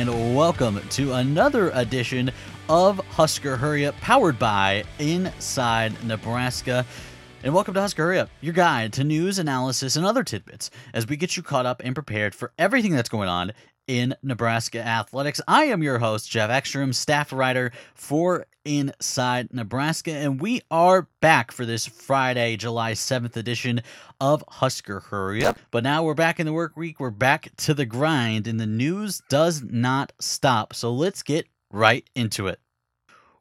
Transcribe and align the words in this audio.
and 0.00 0.34
welcome 0.34 0.80
to 0.88 1.12
another 1.12 1.70
edition 1.74 2.30
of 2.70 2.96
Husker 3.10 3.54
Hurry 3.54 3.84
Up, 3.84 3.94
powered 3.96 4.38
by 4.38 4.82
Inside 4.98 5.92
Nebraska. 6.04 6.86
And 7.44 7.52
welcome 7.52 7.74
to 7.74 7.82
Husker 7.82 8.04
Hurry 8.04 8.18
Up, 8.18 8.30
your 8.40 8.54
guide 8.54 8.94
to 8.94 9.04
news, 9.04 9.38
analysis, 9.38 9.96
and 9.96 10.06
other 10.06 10.24
tidbits 10.24 10.70
as 10.94 11.06
we 11.06 11.18
get 11.18 11.36
you 11.36 11.42
caught 11.42 11.66
up 11.66 11.82
and 11.84 11.94
prepared 11.94 12.34
for 12.34 12.50
everything 12.58 12.92
that's 12.92 13.10
going 13.10 13.28
on 13.28 13.52
in 13.86 14.14
Nebraska 14.22 14.78
athletics. 14.80 15.42
I 15.46 15.64
am 15.64 15.82
your 15.82 15.98
host, 15.98 16.30
Geoff 16.30 16.48
Exstrom, 16.48 16.94
staff 16.94 17.30
writer 17.30 17.70
for 17.94 18.46
Inside 18.64 19.54
Nebraska, 19.54 20.12
and 20.12 20.40
we 20.40 20.60
are 20.70 21.08
back 21.22 21.50
for 21.50 21.64
this 21.64 21.86
Friday, 21.86 22.56
July 22.56 22.92
7th 22.92 23.36
edition 23.36 23.80
of 24.20 24.44
Husker 24.48 25.00
Hurry 25.00 25.44
Up. 25.44 25.58
But 25.70 25.82
now 25.82 26.02
we're 26.02 26.14
back 26.14 26.38
in 26.38 26.46
the 26.46 26.52
work 26.52 26.76
week, 26.76 27.00
we're 27.00 27.10
back 27.10 27.48
to 27.58 27.72
the 27.72 27.86
grind, 27.86 28.46
and 28.46 28.60
the 28.60 28.66
news 28.66 29.22
does 29.30 29.62
not 29.62 30.12
stop. 30.20 30.74
So 30.74 30.92
let's 30.92 31.22
get 31.22 31.46
right 31.70 32.08
into 32.14 32.48
it. 32.48 32.60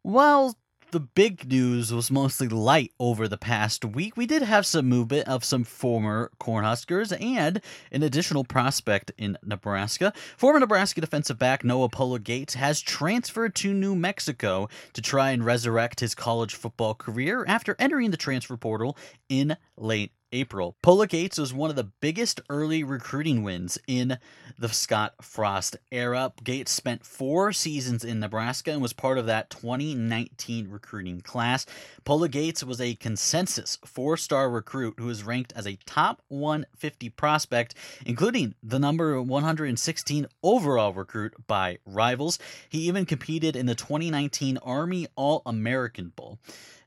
Well, 0.04 0.56
the 0.92 1.00
big 1.00 1.48
news 1.50 1.94
was 1.94 2.10
mostly 2.10 2.48
light 2.48 2.92
over 3.00 3.28
the 3.28 3.38
past 3.38 3.86
week. 3.86 4.18
We 4.18 4.26
did 4.26 4.42
have 4.42 4.66
some 4.66 4.88
movement 4.88 5.28
of 5.28 5.44
some 5.44 5.64
former 5.64 6.32
Cornhuskers 6.40 7.16
and 7.22 7.62
an 7.92 8.04
additional 8.04 8.44
prospect 8.44 9.12
in 9.18 9.38
Nebraska. 9.44 10.14
Former 10.38 10.60
Nebraska 10.60 11.02
defensive 11.02 11.38
back 11.38 11.64
Noa 11.64 11.90
Pola-Gates 11.90 12.56
has 12.56 12.82
transferred 12.82 13.56
to 13.56 13.74
New 13.74 13.96
Mexico 13.96 14.68
to 14.94 15.02
try 15.02 15.32
and 15.32 15.46
resurrect 15.46 16.00
his 16.00 16.16
college 16.16 16.56
football 16.56 16.96
career 16.96 17.46
after 17.48 17.76
entering 17.78 18.12
the 18.12 18.18
transfer 18.18 18.58
portal 18.58 18.98
in 19.28 19.56
late 19.78 20.12
April. 20.32 20.76
Pola-Gates 20.82 21.38
was 21.38 21.54
one 21.54 21.70
of 21.70 21.76
the 21.76 21.92
biggest 22.02 22.42
early 22.50 22.84
recruiting 22.84 23.44
wins 23.44 23.78
in 23.88 24.18
the 24.58 24.70
Scott 24.70 25.14
Frost 25.22 25.78
era. 25.92 26.34
Gates 26.44 26.72
spent 26.72 27.06
four 27.06 27.52
seasons 27.52 28.04
in 28.04 28.20
Nebraska 28.20 28.72
and 28.72 28.82
was 28.82 28.94
part 28.94 29.18
of 29.18 29.26
that 29.26 29.50
2019 29.50 30.70
recruiting 30.70 31.22
class. 31.22 31.66
Pola-Gates 32.06 32.64
was 32.64 32.80
a 32.80 32.96
consensus 32.96 33.78
four 33.86 34.18
star 34.18 34.50
recruit 34.50 34.96
who 34.98 35.06
was 35.06 35.24
ranked 35.24 35.54
as 35.56 35.66
a 35.66 35.78
top 35.86 36.22
150 36.28 37.10
prospect, 37.10 37.76
including 38.06 38.56
the 38.62 38.80
number 38.80 39.22
116 39.22 40.28
overall 40.44 40.94
recruit 40.94 41.34
by 41.48 41.80
rivals. 41.86 42.40
He 42.70 42.80
even 42.88 43.06
competed 43.06 43.56
in 43.56 43.66
the 43.66 43.76
2019 43.76 44.58
Army 44.60 45.08
All 45.16 45.42
American 45.46 46.10
Bowl. 46.16 46.40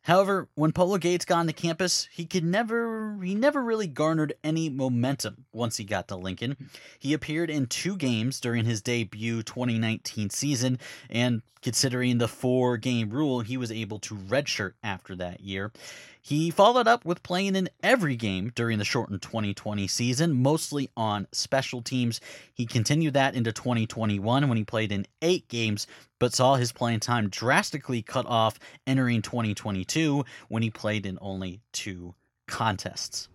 However, 0.02 0.48
when 0.54 0.72
Pola-Gates 0.72 1.24
got 1.24 1.38
onto 1.38 1.52
campus, 1.52 2.08
he 2.10 2.26
could 2.26 2.44
never 2.44 3.18
he 3.22 3.34
never 3.34 3.62
really 3.62 3.86
garnered 3.86 4.34
any 4.42 4.68
momentum 4.68 5.46
once 5.52 5.76
he 5.76 5.84
got 5.84 6.08
to 6.08 6.16
Lincoln. 6.16 6.56
He 6.98 7.12
appeared 7.12 7.50
in 7.50 7.66
two 7.66 7.96
games 7.96 8.40
during 8.40 8.64
his 8.64 8.82
debut 8.82 9.42
2019 9.42 10.30
season, 10.30 10.78
and 11.08 11.42
considering 11.62 12.18
the 12.18 12.28
four 12.28 12.76
game 12.76 13.10
rule, 13.10 13.40
he 13.40 13.56
was 13.56 13.70
able 13.70 14.00
to 14.00 14.16
redshirt 14.16 14.72
after 14.82 15.14
that 15.16 15.40
year. 15.40 15.72
He 16.20 16.50
followed 16.50 16.86
up 16.86 17.04
with 17.04 17.24
playing 17.24 17.56
in 17.56 17.68
every 17.82 18.14
game 18.14 18.52
during 18.54 18.78
the 18.78 18.84
shortened 18.84 19.22
2020 19.22 19.88
season, 19.88 20.40
mostly 20.40 20.88
on 20.96 21.26
special 21.32 21.82
teams. 21.82 22.20
He 22.54 22.64
continued 22.64 23.14
that 23.14 23.34
into 23.34 23.52
2021 23.52 24.48
when 24.48 24.56
he 24.56 24.64
played 24.64 24.92
in 24.92 25.06
eight 25.20 25.48
games, 25.48 25.88
but 26.22 26.32
saw 26.32 26.54
his 26.54 26.70
playing 26.70 27.00
time 27.00 27.28
drastically 27.28 28.00
cut 28.00 28.24
off 28.26 28.56
entering 28.86 29.22
2022 29.22 30.24
when 30.48 30.62
he 30.62 30.70
played 30.70 31.04
in 31.04 31.18
only 31.20 31.62
two 31.72 32.14
contests. 32.46 33.28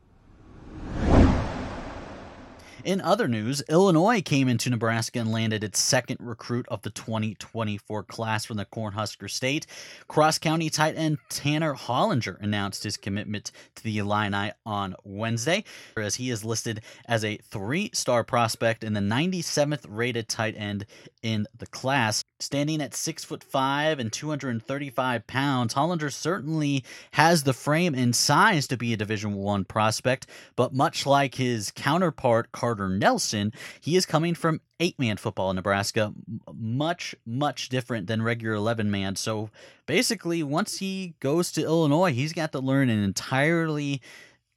In 2.83 3.02
other 3.02 3.28
news, 3.28 3.64
Illinois 3.70 4.22
came 4.22 4.47
into 4.47 4.70
Nebraska 4.70 5.20
and 5.20 5.31
landed 5.31 5.63
its 5.63 5.79
second 5.79 6.18
recruit 6.19 6.68
of 6.69 6.84
the 6.84 6.91
2024 6.91 8.03
class 8.03 8.46
from 8.46 8.57
the 8.57 8.66
Cornhusker 8.66 9.29
State. 9.29 9.66
Cross 10.07 10.40
County 10.40 10.69
tight 10.69 10.96
end 10.96 11.18
Tanner 11.29 11.74
Hollinger 11.74 12.40
announced 12.40 12.84
his 12.84 12.96
commitment 12.96 13.51
to 13.75 13.84
the 13.84 13.97
Illini 13.97 14.51
on 14.66 14.96
Wednesday, 15.03 15.63
as 15.97 16.16
he 16.16 16.29
is 16.29 16.46
listed 16.46 16.81
as 17.06 17.25
a 17.25 17.38
three 17.38 17.90
star 17.94 18.24
prospect 18.24 18.84
and 18.84 18.96
the 18.96 19.01
97th 19.01 19.85
rated 19.88 20.30
tight 20.30 20.56
end 20.56 20.85
in 21.24 21.47
the 21.57 21.68
class. 21.68 22.24
Standing 22.40 22.81
at 22.81 22.94
six 22.94 23.24
foot 23.24 23.44
five 23.44 23.97
and 23.97 24.13
235 24.13 25.25
pounds, 25.25 25.74
Hollinger 25.74 26.13
certainly 26.13 26.84
has 27.13 27.41
the 27.44 27.53
frame 27.53 27.96
and 27.96 28.16
size 28.16 28.68
to 28.68 28.78
be 28.78 28.94
a 28.94 28.97
Division 28.97 29.34
One 29.34 29.66
prospect, 29.66 30.28
but 30.56 30.72
much 30.72 31.07
like 31.07 31.34
his 31.34 31.72
counterpart 31.72 32.51
Carter 32.77 32.89
Nelson, 32.93 33.51
he 33.81 33.95
is 33.95 34.05
coming 34.05 34.35
from 34.35 34.61
eight 34.79 34.97
man 34.99 35.17
football 35.17 35.49
in 35.49 35.55
Nebraska, 35.55 36.13
much, 36.53 37.15
much 37.25 37.69
different 37.69 38.07
than 38.07 38.21
regular 38.21 38.55
11 38.55 38.91
man. 38.91 39.15
So 39.15 39.49
basically, 39.85 40.43
once 40.43 40.77
he 40.77 41.15
goes 41.19 41.51
to 41.53 41.63
Illinois, 41.63 42.13
he's 42.13 42.33
got 42.33 42.51
to 42.51 42.59
learn 42.59 42.89
an 42.89 43.03
entirely 43.03 44.01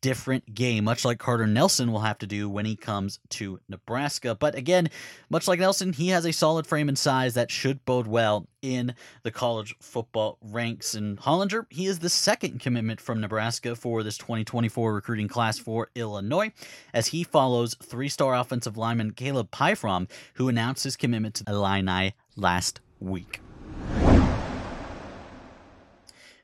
different 0.01 0.55
game, 0.55 0.85
much 0.85 1.05
like 1.05 1.19
Carter 1.19 1.47
Nelson 1.47 1.93
will 1.93 2.01
have 2.01 2.19
to 2.19 2.27
do 2.27 2.49
when 2.49 2.67
he 2.67 2.77
comes 2.77 3.19
to 3.31 3.61
Nebraska. 3.69 4.35
But 4.35 4.55
again, 4.55 4.89
much 5.29 5.47
like 5.49 5.61
Nelson, 5.61 5.93
he 5.93 6.09
has 6.09 6.25
a 6.25 6.33
solid 6.33 6.67
frame 6.67 6.89
and 6.89 6.99
size 6.99 7.35
that 7.35 7.51
should 7.51 7.85
bode 7.85 8.07
well 8.07 8.49
in 8.63 8.95
the 9.23 9.31
college 9.31 9.75
football 9.81 10.39
ranks. 10.43 10.95
And 10.95 11.19
Hollinger, 11.19 11.67
he 11.71 11.87
is 11.87 11.99
the 11.99 12.09
second 12.09 12.61
commitment 12.61 13.01
from 13.01 13.21
Nebraska 13.21 13.77
for 13.77 14.03
this 14.03 14.19
2024 14.19 14.95
recruiting 14.95 15.29
class 15.29 15.59
for 15.59 15.91
Illinois, 15.95 16.53
as 16.95 17.09
he 17.09 17.25
follows 17.25 17.77
three 17.83 18.09
star 18.09 18.35
offensive 18.35 18.77
lineman 18.77 19.13
Caleb 19.13 19.51
Pyfrom, 19.51 20.09
who 20.35 20.49
announced 20.49 20.85
his 20.85 20.97
commitment 20.97 21.37
to 21.37 21.45
Illini 21.47 22.15
last 22.37 22.81
week. 23.01 23.41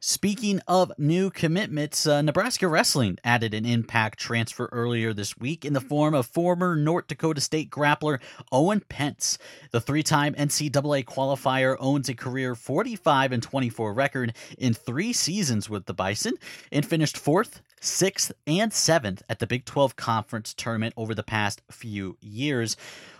Speaking 0.09 0.61
of 0.69 0.93
new 0.99 1.31
commitments, 1.31 2.07
uh, 2.07 2.23
Nebraska 2.23 2.69
Wrestling 2.69 3.19
added 3.25 3.53
an 3.55 3.67
impact 3.67 4.21
transfer 4.21 4.69
earlier 4.71 5.13
this 5.13 5.37
week 5.37 5.65
in 5.65 5.73
the 5.73 5.81
form 5.81 6.15
of 6.15 6.27
former 6.27 6.77
North 6.77 7.09
Dakota 7.09 7.41
State 7.41 7.71
grappler 7.71 8.21
Owen 8.53 8.85
Pence. 8.89 9.37
The 9.73 9.81
three 9.81 10.05
time 10.05 10.35
NCAA 10.35 11.07
qualifier 11.07 11.77
owns 11.81 12.09
a 12.09 12.15
career 12.15 12.55
45 12.55 13.33
and 13.33 13.43
24 13.43 13.93
record 13.93 14.37
in 14.57 14.75
three 14.75 15.13
seasons 15.13 15.69
with 15.69 15.87
the 15.87 15.93
Bison 15.93 16.35
and 16.71 16.87
finished 16.87 17.19
fourth, 17.19 17.61
sixth, 17.81 18.31
and 18.47 18.73
seventh 18.73 19.25
at 19.29 19.41
the 19.41 19.47
Big 19.49 19.65
12 19.65 19.97
Conference 19.97 20.55
tournament 20.55 20.95
over 20.97 21.17
the 21.17 21.25
past 21.25 21.63
few 21.69 22.17
years. 22.21 22.77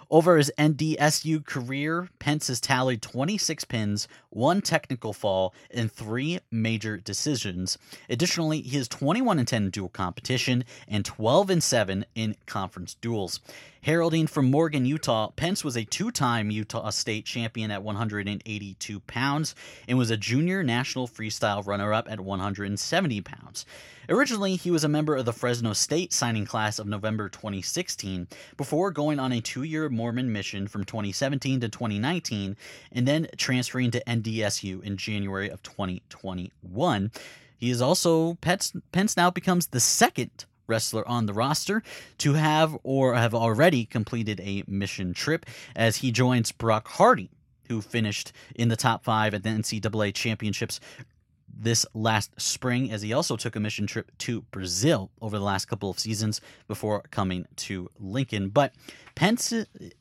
Over 0.09 0.37
his 0.37 0.53
NDSU 0.57 1.45
career, 1.45 2.09
Pence 2.21 2.47
has 2.47 2.61
tallied 2.61 3.03
26 3.03 3.65
pins, 3.65 4.07
one 4.31 4.61
technical 4.61 5.13
fall, 5.13 5.53
and 5.71 5.91
three 5.91 6.39
major 6.51 6.97
decisions. 6.97 7.77
Additionally, 8.09 8.61
he 8.63 8.77
is 8.77 8.87
21 8.87 9.41
and 9.41 9.49
10 9.49 9.65
in 9.65 9.71
dual 9.71 9.89
competition 9.89 10.65
and 10.87 11.05
12 11.05 11.51
and 11.51 11.63
7 11.63 12.05
in 12.15 12.37
conference 12.47 12.95
duels. 12.95 13.41
Heralding 13.87 14.27
from 14.27 14.51
Morgan, 14.51 14.85
Utah, 14.85 15.31
Pence 15.37 15.63
was 15.63 15.77
a 15.77 15.85
two 15.85 16.11
time 16.11 16.51
Utah 16.51 16.91
State 16.91 17.25
champion 17.25 17.71
at 17.71 17.85
182 17.85 18.99
pounds 18.99 19.55
and 19.87 19.97
was 19.97 20.11
a 20.11 20.17
junior 20.17 20.65
national 20.65 21.07
freestyle 21.07 21.65
runner 21.65 21.93
up 21.93 22.11
at 22.11 22.19
170 22.19 23.21
pounds. 23.21 23.65
Originally, 24.09 24.57
he 24.57 24.73
was 24.73 24.83
a 24.83 24.89
member 24.89 25.15
of 25.15 25.25
the 25.25 25.33
Fresno 25.33 25.73
State 25.73 26.13
signing 26.13 26.45
class 26.45 26.81
of 26.81 26.89
November 26.89 27.29
2016 27.29 28.27
before 28.57 28.91
going 28.91 29.21
on 29.21 29.31
a 29.31 29.41
two 29.41 29.63
year 29.63 29.89
Mormon 29.89 30.33
mission 30.33 30.67
from 30.67 30.83
2017 30.83 31.61
to 31.61 31.69
2019 31.69 32.57
and 32.91 33.07
then 33.07 33.29
transferring 33.37 33.93
to 33.93 34.03
NDSU 34.05 34.83
in 34.83 34.97
January 34.97 35.49
of 35.49 35.63
2021. 35.63 37.13
He 37.57 37.71
is 37.71 37.81
also, 37.81 38.35
Pence, 38.41 38.73
Pence 38.91 39.17
now 39.17 39.31
becomes 39.31 39.69
the 39.69 39.79
second 39.79 40.45
wrestler 40.67 41.07
on 41.09 41.27
the 41.27 41.33
roster 41.33 41.83
to 42.19 42.35
have 42.35 42.77
or 42.83 43.15
have 43.15 43.35
already 43.35 43.85
completed 43.85 44.41
a 44.41 44.65
mission 44.67 45.15
trip 45.15 45.47
as 45.75 45.97
he 45.97 46.11
joins 46.11 46.53
Brock 46.53 46.89
Hardy, 46.89 47.31
who 47.69 47.81
finished 47.81 48.33
in 48.55 48.69
the 48.69 48.77
top 48.77 49.05
five 49.05 49.35
at 49.35 49.43
the 49.43 49.49
NCAA 49.49 50.15
championships 50.15 50.81
this 51.59 51.87
last 51.95 52.39
spring, 52.41 52.91
as 52.93 53.03
he 53.03 53.13
also 53.13 53.37
took 53.37 53.57
a 53.57 53.61
mission 53.61 53.87
trip 53.87 54.13
to 54.19 54.43
Brazil 54.51 55.11
over 55.23 55.39
the 55.39 55.45
last 55.45 55.67
couple 55.67 55.89
of 55.89 55.99
seasons 55.99 56.41
before 56.69 57.03
coming 57.11 57.47
to 57.57 57.89
Lincoln. 57.99 58.51
But 58.51 58.75
Pence, 59.15 59.55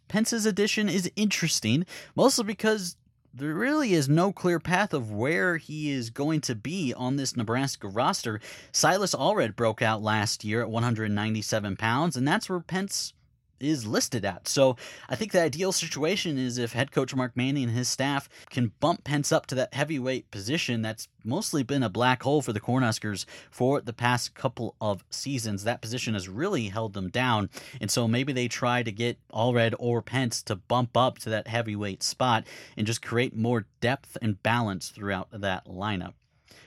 Pence's 0.10 0.46
addition 0.46 0.90
is 0.90 1.10
interesting, 1.16 1.86
mostly 2.16 2.44
because 2.44 2.98
there 3.38 3.54
really 3.54 3.94
is 3.94 4.08
no 4.08 4.32
clear 4.32 4.62
path 4.62 4.94
of 4.94 5.12
where 5.12 5.58
he 5.58 5.92
is 5.92 6.10
going 6.10 6.40
to 6.40 6.56
be 6.56 6.94
on 6.94 7.18
this 7.18 7.36
Nebraska 7.36 7.88
roster. 7.88 8.40
Silas 8.72 9.14
Allred 9.14 9.58
broke 9.58 9.82
out 9.82 10.02
last 10.02 10.46
year 10.46 10.62
at 10.62 10.70
197 10.70 11.76
pounds, 11.76 12.16
and 12.16 12.26
that's 12.26 12.50
where 12.50 12.62
Pence 12.62 13.12
is 13.60 13.86
listed 13.86 14.26
at. 14.26 14.48
So 14.48 14.76
I 15.10 15.16
think 15.16 15.32
the 15.32 15.42
ideal 15.42 15.72
situation 15.72 16.38
is 16.38 16.58
if 16.58 16.74
head 16.74 16.92
coach 16.92 17.16
Mark 17.16 17.36
Manning 17.36 17.66
and 17.66 17.74
his 17.74 17.88
staff 17.88 18.30
can 18.50 18.72
bump 18.80 19.04
Pence 19.04 19.32
up 19.32 19.46
to 19.48 19.56
that 19.56 19.74
heavyweight 19.74 20.32
position 20.32 20.82
that's 20.82 21.08
mostly 21.24 21.64
been 21.64 21.84
a 21.84 21.90
black 21.90 22.24
hole 22.24 22.42
for 22.42 22.54
the 22.54 22.60
Cornhuskers 22.60 23.26
for 23.50 23.82
the 23.82 23.94
past 23.94 24.34
couple 24.36 24.76
of 24.80 25.04
seasons. 25.10 25.64
That 25.64 25.82
position 25.82 26.14
has 26.14 26.30
really 26.30 26.68
held 26.70 26.94
them 26.94 27.10
down. 27.10 27.50
And 27.82 27.90
so 27.90 28.08
maybe 28.08 28.34
they 28.34 28.48
try 28.48 28.84
to 28.84 28.92
get 28.92 29.18
Allred 29.34 29.74
or 29.80 30.02
Pence 30.02 30.44
to 30.44 30.56
bump 30.56 30.96
up 30.96 31.18
to 31.20 31.30
that 31.32 31.48
heavyweight 31.48 32.04
spot 32.04 32.46
and 32.78 32.86
just 32.86 33.02
create 33.02 33.36
more 33.36 33.66
depth 33.82 34.18
and 34.22 34.42
balance 34.44 34.90
throughout 34.90 35.30
that 35.32 35.66
lineup. 35.66 36.14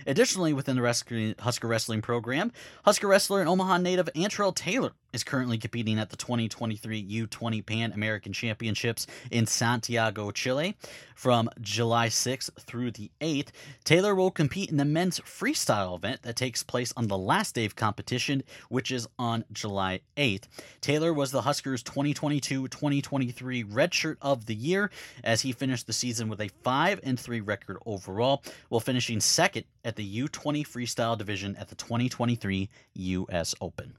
Additionally, 0.06 0.52
within 0.52 0.76
the 0.76 1.34
Husker 1.40 1.66
Wrestling 1.66 2.02
program, 2.02 2.52
Husker 2.84 3.08
wrestler 3.08 3.40
and 3.40 3.48
Omaha 3.48 3.78
native 3.78 4.08
Antrell 4.14 4.54
Taylor 4.54 4.92
is 5.12 5.24
currently 5.24 5.58
competing 5.58 5.98
at 5.98 6.10
the 6.10 6.16
2023 6.16 7.26
U20 7.26 7.64
Pan 7.64 7.92
American 7.92 8.32
Championships 8.32 9.06
in 9.30 9.46
Santiago, 9.46 10.30
Chile. 10.30 10.76
From 11.14 11.50
July 11.60 12.08
6th 12.08 12.52
through 12.60 12.92
the 12.92 13.10
8th, 13.20 13.48
Taylor 13.82 14.14
will 14.14 14.30
compete 14.30 14.70
in 14.70 14.76
the 14.76 14.84
men's 14.84 15.18
freestyle 15.20 15.96
event 15.96 16.22
that 16.22 16.36
takes 16.36 16.62
place 16.62 16.92
on 16.96 17.08
the 17.08 17.18
last 17.18 17.56
day 17.56 17.64
of 17.64 17.74
competition, 17.74 18.44
which 18.68 18.92
is 18.92 19.08
on 19.18 19.44
July 19.52 20.00
8th. 20.16 20.44
Taylor 20.80 21.12
was 21.12 21.32
the 21.32 21.42
Huskers 21.42 21.82
2022 21.82 22.68
2023 22.68 23.64
Redshirt 23.64 24.16
of 24.22 24.46
the 24.46 24.54
Year 24.54 24.90
as 25.24 25.40
he 25.42 25.52
finished 25.52 25.86
the 25.86 25.92
season 25.92 26.28
with 26.28 26.40
a 26.40 26.50
5 26.62 27.00
and 27.02 27.18
3 27.18 27.40
record 27.40 27.78
overall, 27.84 28.42
while 28.68 28.80
finishing 28.80 29.20
second 29.20 29.64
at 29.84 29.96
the 29.96 30.22
U20 30.22 30.66
freestyle 30.66 31.18
division 31.18 31.56
at 31.56 31.68
the 31.68 31.74
2023 31.74 32.68
US 32.94 33.54
Open. 33.60 33.94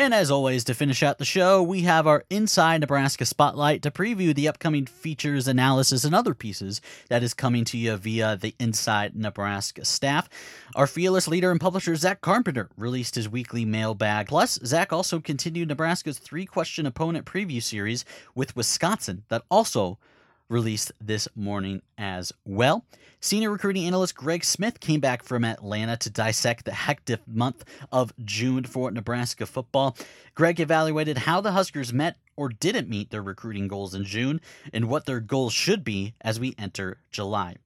And 0.00 0.14
as 0.14 0.30
always, 0.30 0.64
to 0.64 0.72
finish 0.72 1.02
out 1.02 1.18
the 1.18 1.26
show, 1.26 1.62
we 1.62 1.82
have 1.82 2.06
our 2.06 2.24
Inside 2.30 2.80
Nebraska 2.80 3.26
Spotlight 3.26 3.82
to 3.82 3.90
preview 3.90 4.34
the 4.34 4.48
upcoming 4.48 4.86
features, 4.86 5.46
analysis, 5.46 6.04
and 6.04 6.14
other 6.14 6.32
pieces 6.32 6.80
that 7.10 7.22
is 7.22 7.34
coming 7.34 7.66
to 7.66 7.76
you 7.76 7.98
via 7.98 8.34
the 8.34 8.54
Inside 8.58 9.14
Nebraska 9.14 9.84
staff. 9.84 10.26
Our 10.74 10.86
fearless 10.86 11.28
leader 11.28 11.50
and 11.50 11.60
publisher, 11.60 11.94
Zach 11.96 12.22
Carpenter, 12.22 12.70
released 12.78 13.14
his 13.14 13.28
weekly 13.28 13.66
mailbag. 13.66 14.28
Plus, 14.28 14.58
Zach 14.64 14.90
also 14.90 15.20
continued 15.20 15.68
Nebraska's 15.68 16.18
three 16.18 16.46
question 16.46 16.86
opponent 16.86 17.26
preview 17.26 17.62
series 17.62 18.06
with 18.34 18.56
Wisconsin 18.56 19.24
that 19.28 19.42
also 19.50 19.98
released 20.50 20.92
this 21.00 21.28
morning 21.34 21.80
as 21.96 22.32
well. 22.44 22.84
Senior 23.20 23.50
recruiting 23.50 23.86
analyst 23.86 24.14
Greg 24.14 24.44
Smith 24.44 24.80
came 24.80 25.00
back 25.00 25.22
from 25.22 25.44
Atlanta 25.44 25.96
to 25.98 26.10
dissect 26.10 26.64
the 26.64 26.72
hectic 26.72 27.20
month 27.26 27.64
of 27.92 28.12
June 28.24 28.64
for 28.64 28.90
Nebraska 28.90 29.46
football. 29.46 29.96
Greg 30.34 30.60
evaluated 30.60 31.18
how 31.18 31.40
the 31.40 31.52
Huskers 31.52 31.92
met 31.92 32.16
or 32.36 32.48
didn't 32.48 32.88
meet 32.88 33.10
their 33.10 33.22
recruiting 33.22 33.68
goals 33.68 33.94
in 33.94 34.04
June 34.04 34.40
and 34.72 34.88
what 34.88 35.06
their 35.06 35.20
goals 35.20 35.52
should 35.52 35.84
be 35.84 36.14
as 36.20 36.40
we 36.40 36.54
enter 36.58 36.98
July. 37.10 37.56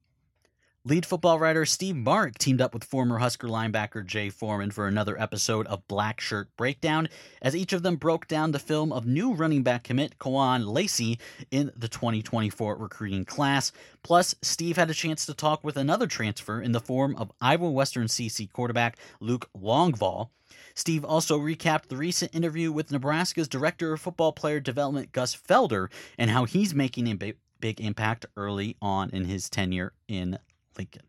Lead 0.87 1.07
football 1.07 1.39
writer 1.39 1.65
Steve 1.65 1.97
Marik 1.97 2.37
teamed 2.37 2.61
up 2.61 2.75
with 2.75 2.85
former 2.85 3.17
Husker 3.17 3.49
linebacker 3.49 4.05
Jay 4.05 4.29
Foreman 4.29 4.71
for 4.71 4.87
another 4.87 5.19
episode 5.19 5.67
of 5.69 5.89
Black 5.89 6.21
Shirt 6.21 6.55
Breakdown, 6.59 7.09
as 7.41 7.57
each 7.57 7.73
of 7.73 7.83
them 7.83 7.97
broke 7.97 8.29
down 8.29 8.53
the 8.53 8.59
film 8.59 8.93
of 8.93 9.07
new 9.07 9.33
running 9.33 9.63
back 9.63 9.85
commit 9.85 10.19
Kawaan 10.19 10.67
Lacy 10.67 11.19
in 11.51 11.73
the 11.75 11.89
2024 11.89 12.77
recruiting 12.77 13.25
class. 13.25 13.73
Plus, 14.03 14.35
Steve 14.43 14.77
had 14.77 14.91
a 14.91 14.95
chance 14.95 15.25
to 15.25 15.33
talk 15.33 15.65
with 15.65 15.79
another 15.79 16.07
transfer 16.07 16.61
in 16.61 16.73
the 16.73 16.81
form 16.81 17.17
of 17.17 17.33
Iowa 17.41 17.71
Western 17.71 18.07
CC 18.07 18.53
quarterback 18.53 18.99
Luke 19.21 19.49
Longvall. 19.59 20.29
Steve 20.75 21.03
also 21.03 21.39
recapped 21.39 21.89
the 21.89 21.97
recent 21.97 22.35
interview 22.35 22.71
with 22.71 22.93
Nebraska's 22.93 23.49
Director 23.49 23.95
of 23.95 24.03
Football 24.03 24.33
Player 24.33 24.61
Development 24.61 25.11
Gus 25.13 25.35
Felder 25.35 25.91
and 26.19 26.31
how 26.31 26.45
he's 26.45 26.75
making 26.75 27.07
a 27.07 27.33
big 27.59 27.81
impact 27.81 28.27
early 28.37 28.77
on 28.83 29.09
in 29.09 29.25
his 29.25 29.49
tenure 29.49 29.95
in 30.09 30.39
Lincoln. 30.77 31.03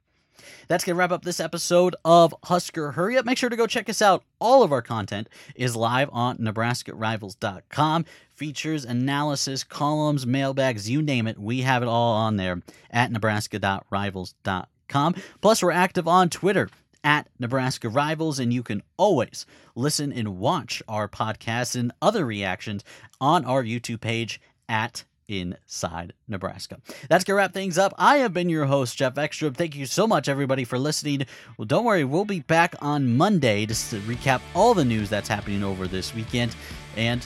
That's 0.67 0.83
going 0.83 0.95
to 0.95 1.00
wrap 1.00 1.12
up 1.12 1.23
this 1.23 1.39
episode 1.39 1.95
of 2.03 2.33
Husker 2.44 2.91
Hurry 2.91 3.17
Up. 3.17 3.25
Make 3.25 3.38
sure 3.38 3.50
to 3.50 3.56
go 3.56 3.67
check 3.67 3.89
us 3.89 4.01
out. 4.01 4.23
All 4.39 4.63
of 4.63 4.71
our 4.71 4.81
content 4.81 5.29
is 5.56 5.75
live 5.75 6.09
on 6.12 6.38
NebraskaRivals.com. 6.38 8.06
Features, 8.33 8.85
analysis, 8.85 9.63
columns, 9.63 10.27
mailbags, 10.27 10.89
you 10.89 11.01
name 11.01 11.27
it. 11.27 11.39
We 11.39 11.62
have 11.62 11.83
it 11.83 11.88
all 11.88 12.15
on 12.15 12.38
there 12.38 12.62
at 12.91 13.12
Nebraska.Rivals.com. 13.12 15.15
Plus, 15.41 15.63
we're 15.63 15.71
active 15.71 16.07
on 16.07 16.29
Twitter 16.29 16.69
at 17.03 17.27
Nebraska 17.39 17.88
Rivals, 17.88 18.39
and 18.39 18.53
you 18.53 18.63
can 18.63 18.81
always 18.97 19.45
listen 19.75 20.12
and 20.12 20.38
watch 20.38 20.81
our 20.88 21.07
podcasts 21.07 21.79
and 21.79 21.91
other 22.01 22.25
reactions 22.25 22.83
on 23.21 23.45
our 23.45 23.63
YouTube 23.63 24.01
page 24.01 24.41
at 24.67 25.06
inside 25.27 26.13
Nebraska. 26.27 26.80
That's 27.10 27.24
going 27.24 27.36
to 27.36 27.38
wrap 27.38 27.54
things 27.54 27.77
up. 27.77 27.94
I 27.98 28.18
have 28.18 28.33
been 28.33 28.50
your 28.50 28.66
host, 28.66 28.98
Geoff 28.98 29.16
Exstrom. 29.16 29.56
Thank 29.56 29.75
you 29.75 29.86
so 29.86 30.07
much, 30.07 30.30
everybody, 30.30 30.63
for 30.63 30.77
listening. 30.77 31.25
Well, 31.57 31.66
don't 31.66 31.86
worry, 31.86 32.04
we'll 32.04 32.25
be 32.25 32.42
back 32.42 32.75
on 32.81 33.18
Monday 33.18 33.66
just 33.66 33.89
to 33.92 34.00
recap 34.01 34.42
all 34.54 34.74
the 34.74 34.86
news 34.86 35.10
that's 35.10 35.27
happening 35.27 35.63
over 35.63 35.88
this 35.88 36.13
weekend. 36.13 36.56
And 36.95 37.25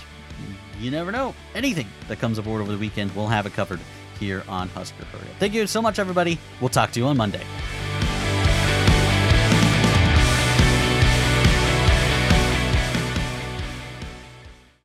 you 0.79 0.91
never 0.91 1.11
know, 1.11 1.35
anything 1.53 1.87
that 2.07 2.19
comes 2.19 2.37
aboard 2.37 2.61
over 2.61 2.71
the 2.71 2.77
weekend, 2.77 3.15
we'll 3.15 3.27
have 3.27 3.45
it 3.45 3.53
covered 3.53 3.79
here 4.19 4.43
on 4.47 4.69
Husker 4.69 5.05
Hurry. 5.05 5.27
Thank 5.39 5.53
you 5.53 5.67
so 5.67 5.81
much, 5.81 5.99
everybody. 5.99 6.37
We'll 6.61 6.69
talk 6.69 6.91
to 6.91 6.99
you 6.99 7.07
on 7.07 7.17
Monday. 7.17 7.43